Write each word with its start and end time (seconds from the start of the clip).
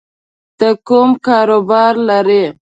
ته 0.57 0.67
کوم 0.87 1.09
کاروبار 1.25 1.93
لری 2.07 2.43